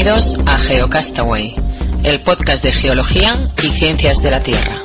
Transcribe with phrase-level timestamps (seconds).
[0.00, 1.56] Bienvenidos a GeoCastaway,
[2.04, 4.80] el podcast de geología y ciencias de la Tierra.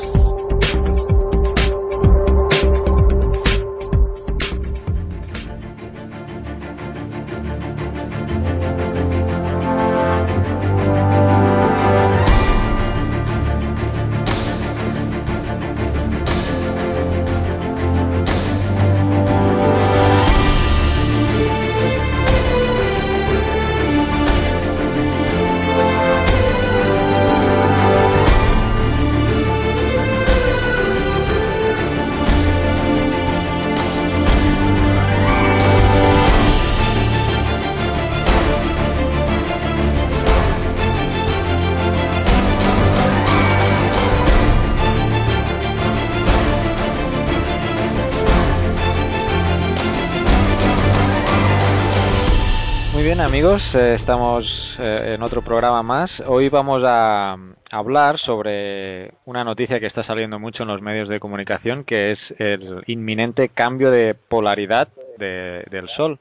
[53.12, 56.10] Amigos, eh, estamos eh, en otro programa más.
[56.26, 57.38] Hoy vamos a,
[57.70, 62.20] hablar sobre una noticia que está saliendo mucho en los medios de comunicación, que es
[62.40, 64.88] el inminente cambio de polaridad
[65.18, 66.20] del Sol.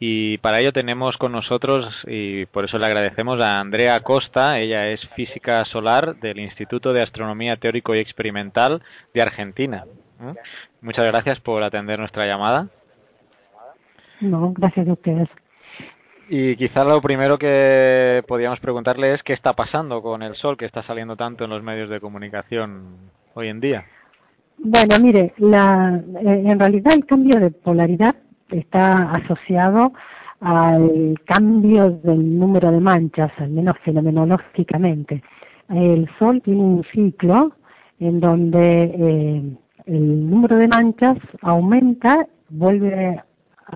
[0.00, 4.88] Y para ello tenemos con nosotros, y por eso le agradecemos a Andrea Costa, ella
[4.88, 8.82] es física solar del Instituto de Astronomía Teórico y Experimental
[9.14, 9.84] de Argentina.
[10.18, 10.32] ¿Mm?
[10.80, 12.66] Muchas gracias por atender nuestra llamada.
[14.20, 15.28] No, gracias a ustedes.
[16.30, 20.66] Y quizá lo primero que podríamos preguntarle es qué está pasando con el Sol, que
[20.66, 22.96] está saliendo tanto en los medios de comunicación
[23.34, 23.86] hoy en día.
[24.58, 28.14] Bueno, mire, la, eh, en realidad el cambio de polaridad
[28.50, 29.92] está asociado
[30.40, 35.22] al cambio del número de manchas, al menos fenomenológicamente.
[35.70, 37.52] El Sol tiene un ciclo
[38.00, 39.42] en donde eh,
[39.86, 43.22] el número de manchas aumenta, vuelve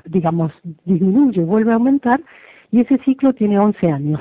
[0.04, 0.52] digamos,
[0.84, 2.20] disminuye, vuelve a aumentar,
[2.70, 4.20] y ese ciclo tiene 11 años.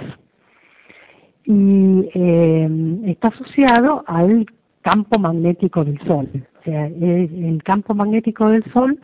[1.45, 2.69] Y eh,
[3.05, 4.45] está asociado al
[4.81, 6.29] campo magnético del Sol.
[6.59, 8.99] O sea, el, campo magnético del Sol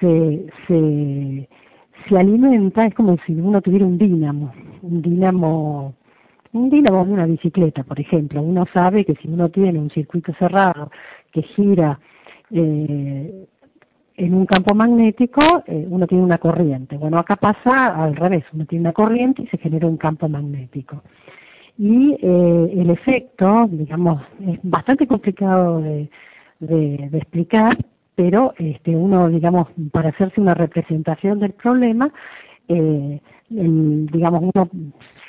[0.00, 1.48] se, se,
[2.08, 5.94] se alimenta, es como si uno tuviera un dínamo, un dínamo
[6.52, 8.42] un dínamo de una bicicleta, por ejemplo.
[8.42, 10.90] Uno sabe que si uno tiene un circuito cerrado
[11.32, 12.00] que gira
[12.50, 13.46] eh,
[14.18, 16.96] en un campo magnético eh, uno tiene una corriente.
[16.96, 21.02] Bueno, acá pasa al revés, uno tiene una corriente y se genera un campo magnético.
[21.78, 26.10] Y eh, el efecto, digamos, es bastante complicado de,
[27.12, 27.76] explicar,
[28.16, 32.12] pero este, uno, digamos, para hacerse una representación del problema,
[32.66, 34.68] eh, digamos, uno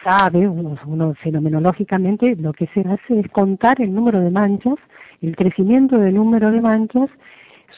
[0.03, 4.75] sabe, uno, fenomenológicamente, lo que se hace es contar el número de manchas,
[5.21, 7.09] el crecimiento del número de manchas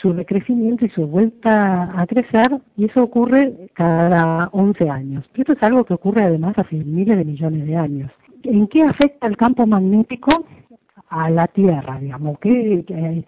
[0.02, 2.47] su decrecimiento y su vuelta a crecer,
[2.78, 5.25] y eso ocurre cada 11 años.
[5.35, 8.12] Esto es algo que ocurre además hace miles de millones de años.
[8.44, 10.46] ¿En qué afecta el campo magnético
[11.09, 12.00] a la Tierra?
[12.00, 13.25] Digamos que el,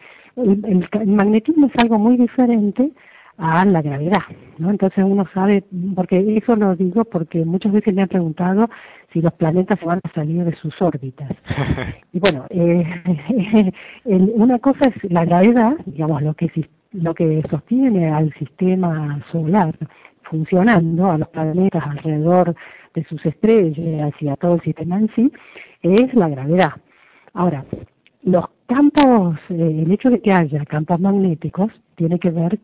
[1.06, 2.92] magnetismo es algo muy diferente
[3.38, 4.22] a la gravedad,
[4.58, 4.70] ¿no?
[4.70, 5.64] Entonces uno sabe,
[5.96, 8.70] porque eso lo digo porque muchas veces me han preguntado
[9.12, 11.30] si los planetas se van a salir de sus órbitas.
[12.14, 13.72] y bueno, eh,
[14.06, 16.50] una cosa es la gravedad, digamos, lo que,
[16.92, 19.76] lo que sostiene al sistema solar
[20.24, 22.56] funcionando, a los planetas alrededor
[22.94, 25.32] de sus estrellas y a todo el sistema en sí,
[25.82, 26.74] es la gravedad.
[27.34, 27.66] Ahora,
[28.24, 32.60] los campos, eh, el hecho de que haya campos magnéticos tiene que ver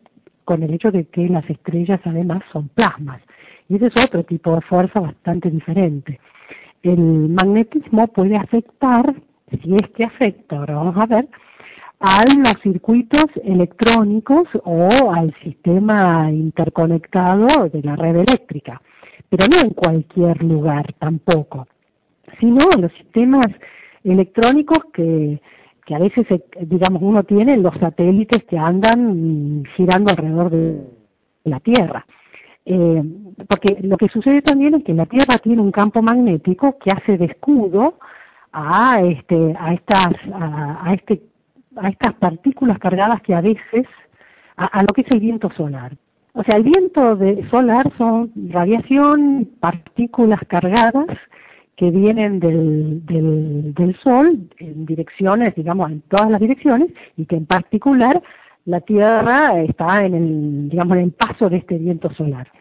[0.50, 3.22] con el hecho de que las estrellas además son plasmas.
[3.68, 6.20] Y ese es otro tipo de fuerza bastante diferente.
[6.82, 9.14] El magnetismo puede afectar,
[9.52, 11.28] si es que afecta, ahora vamos a ver,
[12.00, 18.82] a los circuitos electrónicos o al sistema interconectado de la red eléctrica,
[19.30, 21.68] pero no en cualquier lugar tampoco,
[22.40, 23.46] sino en los sistemas
[24.04, 25.40] electrónicos que
[25.90, 26.28] que a veces,
[26.68, 30.84] digamos, uno tiene los satélites que andan girando alrededor de
[31.46, 32.06] la Tierra.
[32.64, 33.04] Eh,
[33.48, 37.18] porque lo que sucede también es que la Tierra tiene un campo magnético que hace
[37.18, 37.96] de escudo
[38.52, 41.24] a este a estas a, este
[41.76, 43.88] a estas partículas cargadas que a veces
[44.58, 45.98] a, a, lo que es el viento solar.
[46.34, 51.18] O sea, el viento de solar son radiación, partículas cargadas
[51.80, 57.46] que vienen del, del, Sol en direcciones, digamos, en todas las direcciones, y que en
[57.46, 58.22] particular
[58.66, 62.52] la Tierra está en el, digamos, en el paso de este viento solar.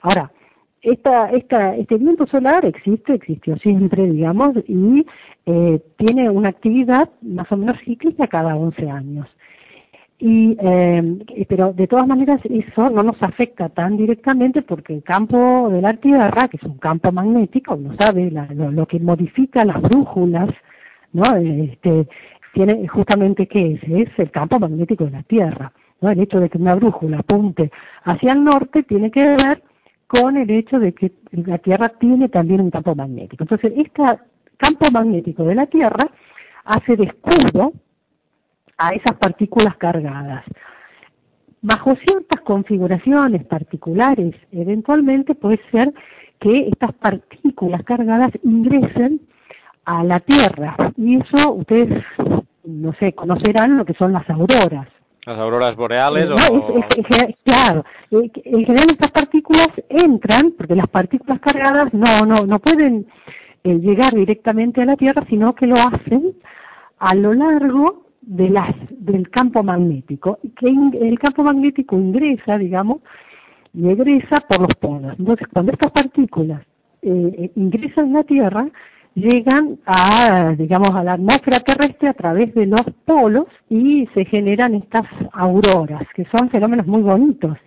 [0.00, 0.32] Ahora,
[0.80, 5.04] esta, esta, este viento solar existe, existió siempre, digamos, y
[5.44, 9.28] eh, tiene una actividad más o menos cíclica cada 11 años.
[10.24, 15.68] Y eh, pero de todas maneras eso no nos afecta tan directamente porque el campo
[15.68, 20.48] de la Tierra, que es un campo magnético, no sabe lo, que modifica las brújulas,
[21.12, 21.24] ¿no?
[21.34, 22.06] Este,
[22.54, 25.72] tiene justamente qué es, es el campo magnético de la Tierra.
[26.00, 26.10] ¿no?
[26.10, 27.72] El hecho de que una brújula apunte
[28.04, 29.64] hacia el norte tiene que ver
[30.06, 33.42] con el hecho de que la Tierra tiene también un campo magnético.
[33.42, 34.02] Entonces, este
[34.56, 36.06] campo magnético de la Tierra
[36.64, 37.72] hace de escudo
[38.82, 40.44] a esas partículas cargadas.
[41.60, 45.94] Bajo ciertas configuraciones particulares, eventualmente puede ser
[46.40, 49.20] que estas partículas cargadas ingresen
[49.84, 50.76] a la Tierra.
[50.96, 52.02] Y eso ustedes,
[52.64, 54.88] no sé, conocerán lo que son las auroras.
[55.24, 56.28] Las auroras boreales.
[57.44, 63.06] claro, en general estas partículas entran, porque las partículas cargadas no, no, no pueden
[63.62, 66.34] eh, llegar directamente a la Tierra, sino que lo hacen
[66.98, 72.98] a lo largo de las, del campo magnético, que el campo magnético ingresa, digamos,
[73.74, 75.14] y egresa por los polos.
[75.18, 76.62] Entonces, cuando estas partículas
[77.02, 78.68] eh, eh, ingresan a la Tierra,
[79.14, 84.74] llegan a, digamos, a la atmósfera terrestre a través de los polos y se generan
[84.74, 87.58] estas auroras, que son fenómenos muy bonitos.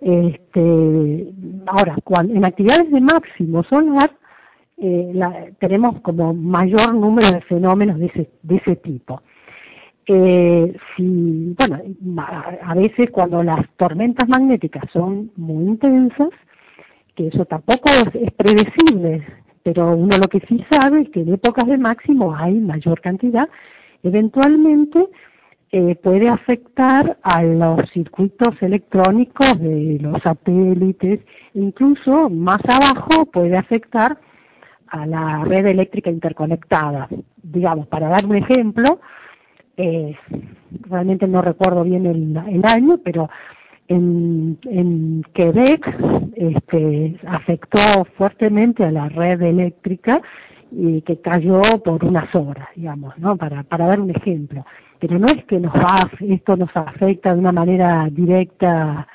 [0.00, 1.32] Este,
[1.66, 4.10] ahora, cuando, en actividades de máximo solar,
[4.76, 9.20] eh, tenemos como mayor número de fenómenos de ese, de ese tipo
[10.06, 11.80] eh, si, bueno,
[12.62, 16.30] a veces cuando las tormentas magnéticas son muy intensas,
[17.14, 19.26] que eso tampoco es, predecible,
[19.62, 23.48] pero uno lo que sí sabe es que en épocas de máximo hay mayor cantidad,
[24.02, 25.08] eventualmente
[25.72, 31.20] eh, puede afectar a los circuitos electrónicos de los satélites,
[31.54, 34.18] incluso más abajo puede afectar
[34.88, 37.08] a la red eléctrica interconectada.
[37.42, 39.00] Digamos, para dar un ejemplo,
[39.76, 40.16] eh,
[40.88, 43.28] realmente no recuerdo bien el, año, pero
[43.88, 45.86] en, en Quebec
[46.36, 50.22] este, afectó fuertemente a la red eléctrica
[50.70, 53.36] y que cayó por unas horas, digamos, ¿no?
[53.36, 54.64] Para, para dar un ejemplo.
[54.98, 59.06] Pero no es que nos va, esto nos afecta de una manera directa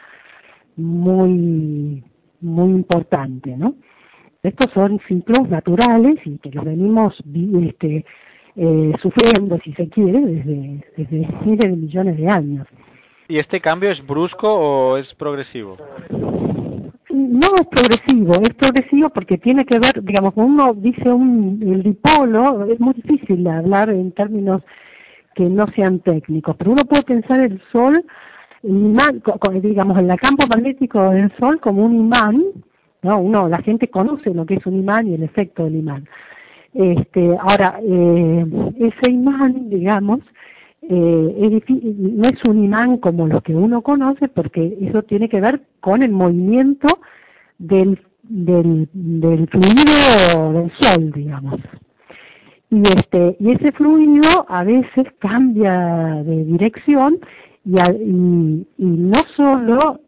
[0.75, 2.03] muy,
[2.41, 3.75] muy importante, ¿no?
[4.41, 7.13] Estos son ciclos naturales y que los venimos
[7.61, 8.05] este,
[8.55, 12.67] eh, sufriendo, si se quiere, desde, desde miles de millones de años.
[13.27, 15.77] ¿Y este cambio es brusco o es progresivo?
[17.09, 22.65] No es progresivo, es progresivo porque tiene que ver, digamos, uno dice un, el dipolo,
[22.65, 24.63] es muy difícil hablar en términos
[25.35, 28.03] que no sean técnicos, pero uno puede pensar el Sol,
[28.63, 32.43] digamos, en el campo magnético del Sol como un imán,
[33.03, 33.19] ¿no?
[33.19, 36.07] Uno, la gente conoce lo que es un imán y el efecto del imán.
[36.73, 38.45] Este, ahora, eh,
[38.77, 40.19] ese imán, digamos,
[40.83, 45.61] eh, no es un imán como los que uno conoce, porque eso tiene que ver
[45.79, 46.87] con el movimiento
[47.57, 48.87] del, del,
[49.49, 51.59] fluido del sol, digamos.
[52.71, 57.19] Y, este, y ese fluido a veces cambia de dirección
[57.65, 60.01] y, y, y no solo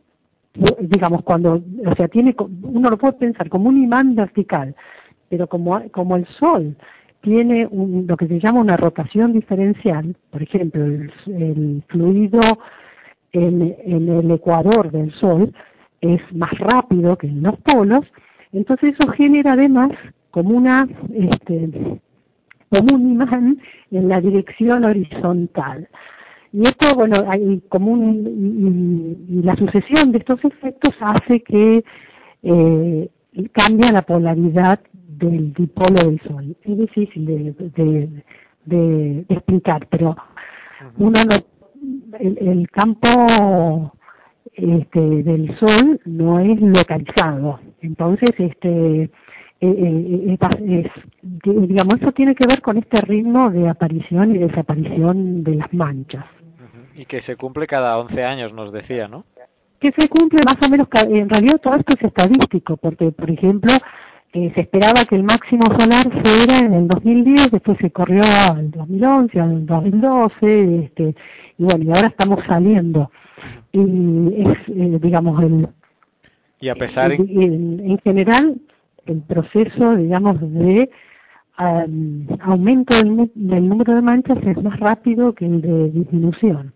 [0.79, 4.75] digamos cuando o sea tiene uno lo puede pensar como un imán vertical
[5.31, 6.75] pero como, como el Sol
[7.21, 12.41] tiene lo que se llama una rotación diferencial, por ejemplo, el, fluido
[13.31, 15.53] en, el ecuador del Sol
[16.01, 18.01] es más rápido que en los polos,
[18.51, 19.91] entonces eso genera además
[20.31, 21.69] como una este,
[22.69, 23.61] como un imán
[23.91, 25.87] en la dirección horizontal.
[26.51, 31.85] Y esto, bueno, hay como un, y, la sucesión de estos efectos hace que
[32.43, 33.09] eh,
[33.53, 34.81] cambia la polaridad
[35.21, 36.55] del dipolo del Sol.
[36.63, 38.23] Es difícil de,
[38.65, 40.15] de, explicar, pero
[40.97, 43.93] uno no, el, campo
[44.53, 47.59] este, del Sol no es localizado.
[47.81, 49.09] Entonces, este, eh,
[49.61, 50.37] eh,
[50.67, 50.87] es,
[51.21, 56.25] digamos, eso tiene que ver con este ritmo de aparición y desaparición de las manchas.
[56.95, 59.25] Y que se cumple cada 11 años, nos decía, ¿no?
[59.79, 63.71] Que se cumple más o menos, en realidad todo esto es estadístico, porque, por ejemplo,
[64.31, 69.39] se esperaba que el máximo solar fuera en el 2010, después se corrió al 2011,
[69.39, 71.15] al 2012, este,
[71.57, 73.11] y bueno, y ahora estamos saliendo.
[73.73, 75.67] Y es, eh, digamos, el...
[76.61, 77.11] Y a pesar...
[77.11, 78.55] En, general,
[79.05, 80.89] el proceso, digamos, de
[82.39, 86.73] aumento del, del, número de manchas es más rápido que el de disminución.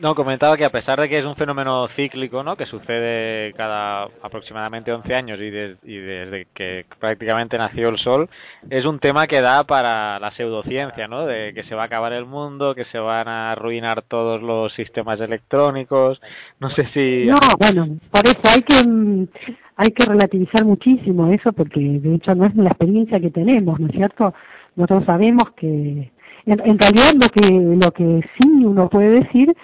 [0.00, 2.56] No, comentaba que a pesar de que es un fenómeno cíclico, ¿no?
[2.56, 8.28] Que sucede cada aproximadamente 11 años y, y desde que prácticamente nació el Sol,
[8.70, 11.26] es un tema que da para la pseudociencia, ¿no?
[11.26, 14.72] De que se va a acabar el mundo, que se van a arruinar todos los
[14.74, 16.20] sistemas electrónicos.
[16.58, 17.26] No sé si.
[17.26, 19.28] No, bueno, por eso hay que
[19.76, 23.86] hay que relativizar muchísimo eso, porque de hecho no es la experiencia que tenemos, ¿no
[23.86, 24.34] es cierto?
[24.76, 26.12] Nosotros sabemos que
[26.46, 29.54] en, en realidad lo que lo que sí uno puede decir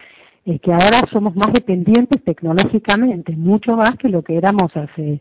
[0.44, 5.20] es que ahora somos más dependientes tecnológicamente, mucho más que lo que éramos hace,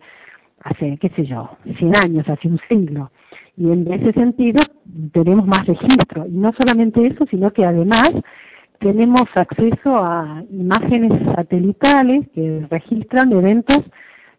[0.62, 3.12] hace qué sé yo, 100 años, hace un siglo.
[3.58, 4.64] Y en ese sentido
[5.12, 6.26] tenemos más registro.
[6.26, 8.14] Y no solamente eso, sino que además
[8.80, 13.84] tenemos acceso a imágenes satelitales que registran eventos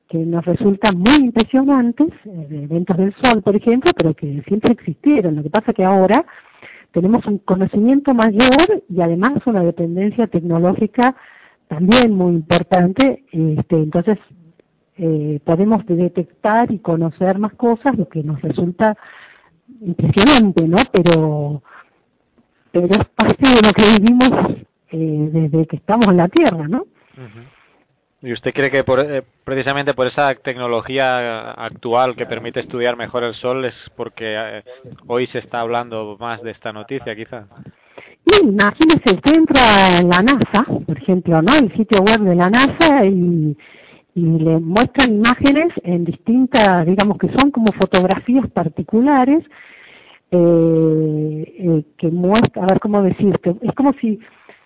[0.09, 5.37] que nos resultan muy impresionantes, eh, eventos del Sol, por ejemplo, pero que siempre existieron.
[5.37, 6.27] Lo que pasa que ahora
[6.93, 11.17] tenemos un conocimiento mayor y además una dependencia tecnológica
[11.69, 14.19] también muy importante, este, entonces
[14.97, 18.97] eh, podemos detectar y conocer más cosas, lo que nos resulta
[19.81, 20.77] impresionante, ¿no?
[20.93, 21.63] Pero,
[22.73, 26.87] pero es parte de lo que vivimos eh, desde que estamos en la Tierra, ¿no?
[28.23, 33.25] ¿Y usted cree que por, eh, precisamente por esa tecnología actual que permite estudiar mejor
[33.25, 34.63] el Sol es porque eh,
[35.07, 37.47] hoy se está hablando más de esta noticia, quizá?
[38.27, 39.63] Sí, imagínese, usted entra
[40.01, 41.55] en la NASA, por ejemplo, ¿no?
[41.55, 43.57] El sitio web de la NASA y,
[44.15, 49.43] y le muestran imágenes en distintas, digamos que son como fotografías particulares
[50.31, 54.21] eh, eh, que muestran, a ver cómo decirte, es como si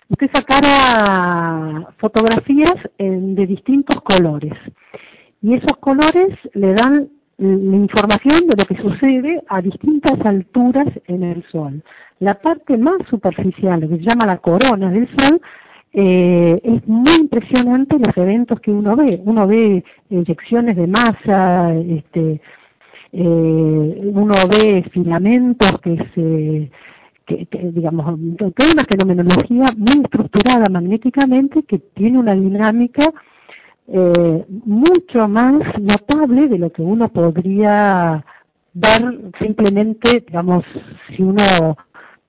[0.09, 4.53] usted sacara fotografías de distintos colores
[5.41, 11.23] y esos colores le dan la información de lo que sucede a distintas alturas en
[11.23, 11.83] el Sol.
[12.19, 15.41] La parte más superficial, que se llama la corona del Sol,
[15.93, 19.21] eh, es muy impresionante los eventos que uno ve.
[19.23, 22.41] Uno ve inyecciones de masa, este,
[23.11, 26.71] eh, uno ve filamentos que se
[27.25, 33.11] que, digamos, que una fenomenología muy estructurada magnéticamente que tiene una dinámica
[33.87, 38.23] eh, mucho más notable de lo que uno podría
[38.73, 40.63] ver simplemente, digamos,
[41.09, 41.77] si uno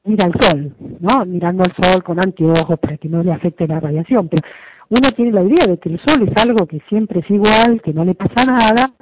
[0.04, 1.24] mira al sol, ¿no?
[1.26, 4.46] Mirando al sol con anteojos para que no le afecte la radiación, pero
[4.88, 7.92] uno tiene la idea de que el sol es algo que siempre es igual, que
[7.92, 8.92] no le pasa nada,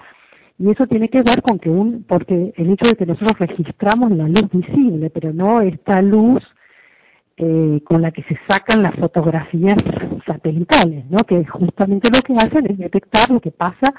[0.58, 4.12] y eso tiene que ver con que un, porque el hecho de que nosotros registramos
[4.12, 6.42] la luz visible, pero no esta luz
[7.36, 9.76] eh, con la que se sacan las fotografías
[10.24, 11.18] satelitales, ¿no?
[11.26, 13.92] Que justamente lo que hacen es detectar lo que pasa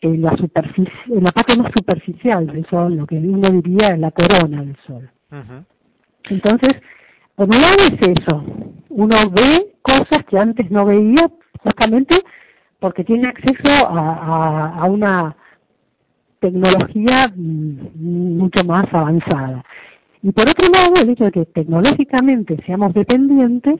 [0.00, 4.00] en la superficie, en la parte más superficial del Sol, lo que uno diría en
[4.00, 5.08] la corona del Sol.
[6.28, 6.82] Entonces,
[7.36, 8.44] por un lado es eso,
[8.88, 11.30] uno ve cosas que antes no veía
[11.62, 12.16] justamente
[12.80, 15.36] porque tiene acceso a, a una
[16.40, 19.64] tecnología mucho más avanzada.
[20.22, 23.76] Y por otro lado, el hecho de que tecnológicamente seamos dependientes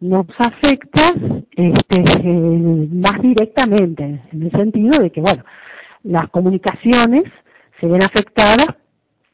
[0.00, 1.12] nos afecta
[1.56, 5.44] este, eh, más directamente, en el sentido de que, bueno,
[6.04, 7.24] las comunicaciones
[7.78, 8.66] se ven afectadas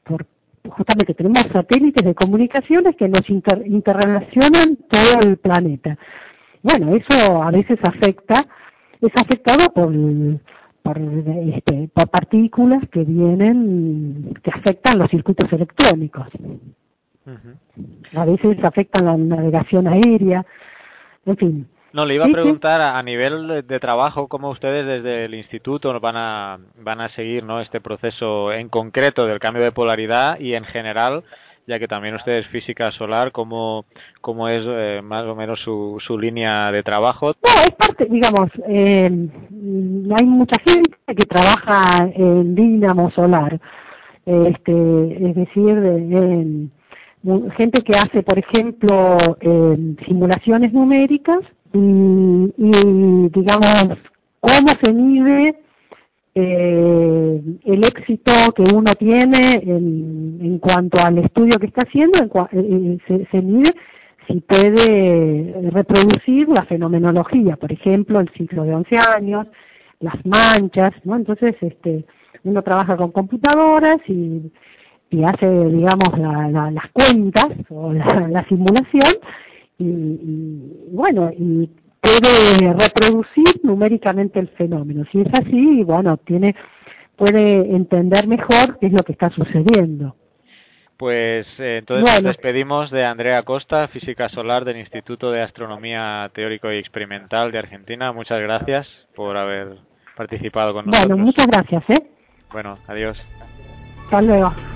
[0.03, 0.27] por,
[0.69, 5.97] justamente tenemos satélites de comunicaciones que nos interrelacionan todo el planeta.
[6.63, 8.35] Bueno, eso a veces afecta,
[9.01, 9.93] es afectado por
[10.87, 16.29] por, este, por partículas que vienen, que afectan los circuitos electrónicos.
[18.15, 20.47] A veces afectan la navegación aérea,
[21.25, 21.69] en fin.
[21.93, 26.17] No, le iba a preguntar a nivel de trabajo cómo ustedes desde el instituto van
[26.17, 27.61] a van a seguir ¿no?
[27.61, 31.25] este proceso en concreto del cambio de polaridad y en general
[31.67, 33.87] ya que también usted es física solar, ¿cómo,
[34.21, 37.29] cómo es eh, más o menos su, su línea de trabajo?
[37.29, 39.11] No, es parte, digamos, eh,
[40.17, 43.61] hay mucha gente que trabaja en dínamo solar,
[44.25, 46.71] este, es decir,
[47.57, 49.17] gente que hace, por ejemplo,
[50.07, 51.41] simulaciones numéricas
[51.73, 51.79] y,
[52.59, 53.89] y, digamos,
[54.41, 55.66] cómo se mide
[56.39, 62.19] eh, el éxito que uno tiene en, en, cuanto al estudio que está haciendo,
[62.53, 63.73] en, eh, se, se, mide
[64.27, 69.47] si puede reproducir la fenomenología, por ejemplo, el ciclo de 11 años,
[70.01, 71.17] las manchas, ¿no?
[71.17, 72.05] Entonces, este,
[72.45, 74.53] uno trabaja con computadoras y,
[75.25, 79.15] hace, digamos, la, la, las cuentas o la, la simulación
[79.79, 80.59] y,
[80.91, 85.05] bueno, y puede reproducir numéricamente el fenómeno.
[85.13, 86.55] Si es así, bueno, tiene
[87.17, 90.17] puede entender mejor qué es lo que está sucediendo.
[90.97, 96.73] Pues eh, entonces nos despedimos de Andrea Costa, física solar del Instituto de Astronomía Teórico
[96.73, 98.13] y Experimental de Argentina.
[98.13, 99.77] Muchas gracias por haber
[100.17, 101.09] participado con nosotros.
[101.09, 102.07] Bueno, muchas gracias, ¿eh?
[102.51, 103.19] Bueno, adiós.
[104.05, 104.76] Hasta luego.